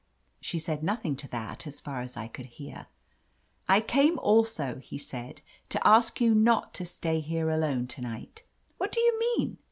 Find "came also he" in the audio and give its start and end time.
3.81-4.97